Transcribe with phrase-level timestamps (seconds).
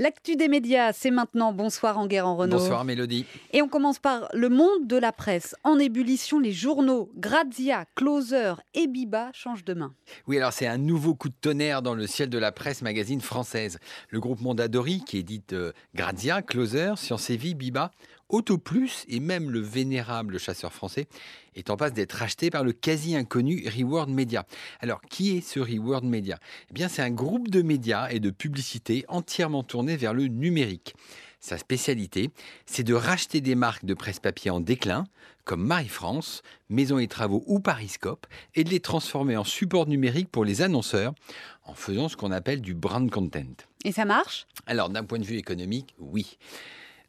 [0.00, 1.52] L'actu des médias, c'est maintenant.
[1.52, 2.58] Bonsoir Enguerrand Renault.
[2.58, 3.26] Bonsoir Mélodie.
[3.52, 5.56] Et on commence par le monde de la presse.
[5.64, 9.92] En ébullition, les journaux Grazia, Closer et Biba changent de main.
[10.28, 13.20] Oui, alors c'est un nouveau coup de tonnerre dans le ciel de la presse magazine
[13.20, 13.80] française.
[14.10, 17.90] Le groupe Mondadori, qui édite euh, Grazia, Closer, Science et Vie, Biba,
[18.28, 21.06] Auto Plus et même le vénérable chasseur français
[21.54, 24.44] est en passe d'être racheté par le quasi inconnu Reward Media.
[24.80, 26.38] Alors, qui est ce Reward Media?
[26.70, 30.94] Eh bien, c'est un groupe de médias et de publicités entièrement tourné vers le numérique.
[31.40, 32.30] Sa spécialité,
[32.66, 35.04] c'est de racheter des marques de presse-papier en déclin,
[35.44, 40.44] comme Marie-France, Maison et Travaux ou Pariscope, et de les transformer en support numérique pour
[40.44, 41.14] les annonceurs,
[41.64, 43.54] en faisant ce qu'on appelle du brand content.
[43.84, 44.46] Et ça marche?
[44.66, 46.36] Alors, d'un point de vue économique, oui.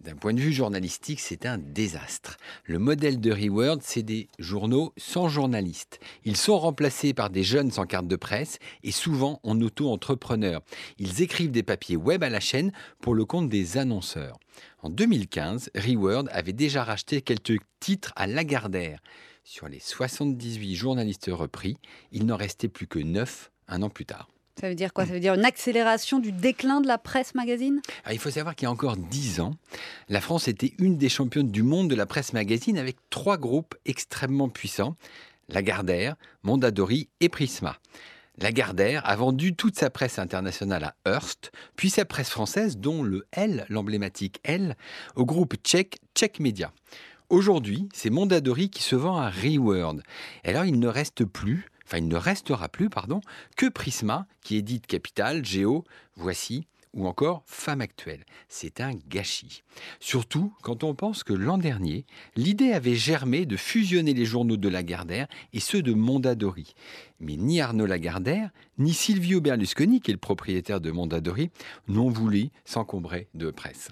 [0.00, 2.36] D'un point de vue journalistique, c'est un désastre.
[2.64, 5.98] Le modèle de Reward, c'est des journaux sans journalistes.
[6.24, 10.62] Ils sont remplacés par des jeunes sans carte de presse et souvent en auto-entrepreneurs.
[10.98, 12.70] Ils écrivent des papiers web à la chaîne
[13.00, 14.38] pour le compte des annonceurs.
[14.82, 19.00] En 2015, Reward avait déjà racheté quelques titres à Lagardère.
[19.42, 21.76] Sur les 78 journalistes repris,
[22.12, 24.28] il n'en restait plus que 9 un an plus tard.
[24.60, 25.06] Ça veut dire quoi?
[25.06, 27.80] Ça veut dire une accélération du déclin de la presse magazine?
[28.04, 29.54] Ah, Il faut savoir qu'il y a encore dix ans,
[30.08, 33.76] la France était une des championnes du monde de la presse magazine avec trois groupes
[33.84, 34.96] extrêmement puissants,
[35.48, 37.76] Lagardère, Mondadori et Prisma.
[38.38, 43.26] Lagardère a vendu toute sa presse internationale à Hearst, puis sa presse française, dont le
[43.32, 44.76] L, l'emblématique L,
[45.14, 46.72] au groupe tchèque Czech Media.
[47.30, 50.02] Aujourd'hui, c'est Mondadori qui se vend à Reward.
[50.44, 53.22] alors, il ne reste plus enfin il ne restera plus, pardon,
[53.56, 55.84] que Prisma, qui édite Capital, Géo,
[56.16, 58.24] Voici, ou encore Femme actuelle.
[58.48, 59.62] C'est un gâchis.
[60.00, 62.04] Surtout quand on pense que l'an dernier,
[62.36, 66.74] l'idée avait germé de fusionner les journaux de Lagardère et ceux de Mondadori.
[67.20, 71.50] Mais ni Arnaud Lagardère, ni Silvio Berlusconi, qui est le propriétaire de Mondadori,
[71.88, 73.90] n'ont voulu s'encombrer de presse.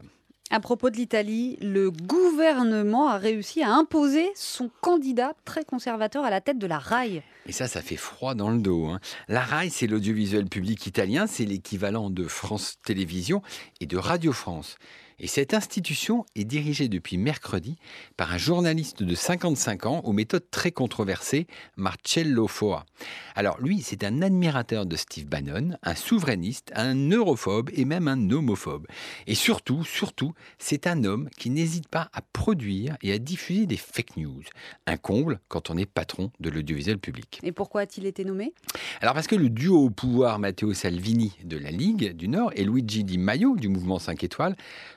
[0.51, 6.31] À propos de l'Italie, le gouvernement a réussi à imposer son candidat très conservateur à
[6.31, 7.25] la tête de la RAI.
[7.47, 8.87] Et ça, ça fait froid dans le dos.
[8.87, 9.01] Hein.
[9.27, 13.43] La RAI, c'est l'audiovisuel public italien, c'est l'équivalent de France Télévisions
[13.81, 14.77] et de Radio France.
[15.19, 17.77] Et cette institution est dirigée depuis mercredi
[18.19, 21.47] par un journaliste de 55 ans aux méthodes très controversées,
[21.77, 22.85] Marcello Foa.
[23.35, 28.31] Alors lui, c'est un admirateur de Steve Bannon, un souverainiste, un europhobe et même un
[28.31, 28.87] homophobe.
[29.27, 33.79] Et surtout, surtout, c'est un homme qui n'hésite pas à produire et à diffuser des
[33.79, 34.43] fake news.
[34.87, 37.41] Un comble quand on est patron de l'audiovisuel public.
[37.43, 38.53] Et pourquoi a-t-il été nommé?
[39.01, 42.65] Alors parce que le duo au pouvoir Matteo Salvini de la Ligue du Nord et
[42.65, 44.57] Luigi Di Maio du mouvement 5 étoiles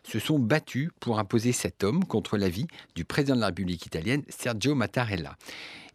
[0.09, 2.65] se sont battus pour imposer cet homme contre l'avis
[2.95, 5.37] du président de la République italienne, Sergio Mattarella.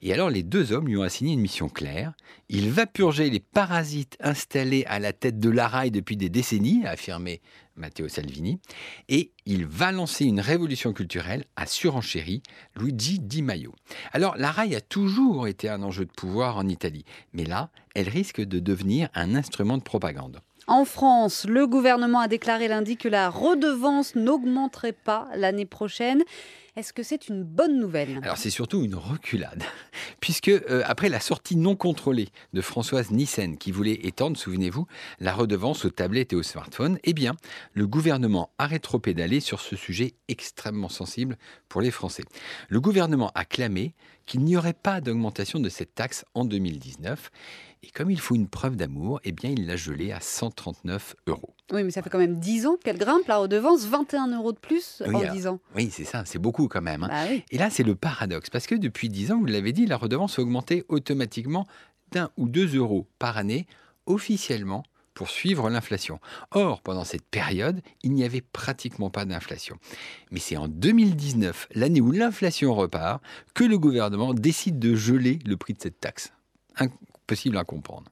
[0.03, 2.13] Et alors les deux hommes lui ont assigné une mission claire.
[2.49, 6.91] Il va purger les parasites installés à la tête de l'ARAI depuis des décennies, a
[6.91, 7.41] affirmé
[7.77, 8.61] Matteo Salvini,
[9.09, 12.43] et il va lancer une révolution culturelle à surenchérie,
[12.77, 13.75] Luigi Di Maio.
[14.13, 18.41] Alors l'ARAI a toujours été un enjeu de pouvoir en Italie, mais là, elle risque
[18.41, 20.41] de devenir un instrument de propagande.
[20.67, 26.23] En France, le gouvernement a déclaré lundi que la redevance n'augmenterait pas l'année prochaine.
[26.77, 28.19] Est-ce que c'est une bonne nouvelle?
[28.23, 29.63] Alors c'est surtout une reculade,
[30.21, 34.87] puisque euh, après la sortie non contrôlée de Françoise Nissen, qui voulait étendre, souvenez-vous,
[35.21, 37.35] la redevance aux tablettes et aux smartphones, eh bien,
[37.75, 41.37] le gouvernement a rétropédalé sur ce sujet extrêmement sensible
[41.69, 42.25] pour les Français.
[42.69, 43.95] Le gouvernement a clamé
[44.27, 47.31] qu'il n'y aurait pas d'augmentation de cette taxe en 2019.
[47.83, 51.55] Et comme il faut une preuve d'amour, eh bien, il l'a gelée à 139 euros.
[51.71, 54.59] Oui, mais ça fait quand même 10 ans qu'elle grimpe la redevance, 21 euros de
[54.59, 55.61] plus en 10 ans.
[55.75, 57.05] Oui, c'est ça, c'est beaucoup quand même.
[57.05, 57.09] Hein.
[57.09, 59.99] Bah Et là, c'est le paradoxe, parce que depuis 10 ans, vous l'avez dit, la
[59.99, 61.67] redevance a augmenté automatiquement
[62.11, 63.67] d'un ou deux euros par année,
[64.07, 64.83] officiellement
[65.15, 66.21] pour suivre l'inflation.
[66.51, 69.77] Or, pendant cette période, il n'y avait pratiquement pas d'inflation.
[70.31, 73.23] Mais c'est en 2019, l'année où l'inflation repart,
[73.55, 76.33] que le gouvernement décide de geler le prix de cette taxe.
[76.77, 78.11] Impossible à comprendre.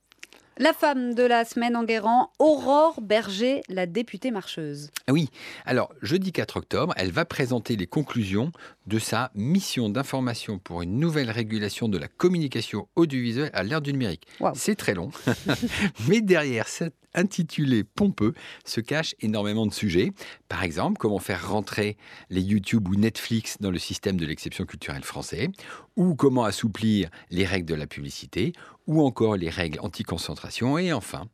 [0.58, 4.90] La femme de la semaine en Guérant, Aurore Berger, la députée marcheuse.
[5.06, 5.30] Ah oui,
[5.64, 8.53] alors jeudi 4 octobre, elle va présenter les conclusions
[8.86, 13.92] de sa mission d'information pour une nouvelle régulation de la communication audiovisuelle à l'ère du
[13.92, 14.27] numérique.
[14.54, 15.10] C'est très long,
[16.09, 20.12] mais derrière cette intitulé pompeux se cache énormément de sujets.
[20.48, 21.97] Par exemple, comment faire rentrer
[22.30, 25.50] les YouTube ou Netflix dans le système de l'exception culturelle français,
[25.97, 28.53] ou comment assouplir les règles de la publicité,
[28.86, 31.26] ou encore les règles anti-concentration, et enfin,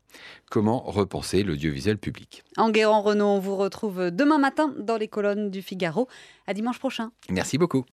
[0.50, 2.42] comment repenser l'audiovisuel public.
[2.56, 6.08] Enguerrand Renault, on vous retrouve demain matin dans les colonnes du Figaro.
[6.46, 7.10] À dimanche prochain.
[7.30, 7.84] Merci beaucoup.